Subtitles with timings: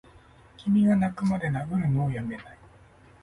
[0.57, 2.49] 君がッ泣くまで殴るのをやめないッ！